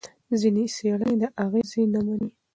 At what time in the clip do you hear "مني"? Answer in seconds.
2.05-2.29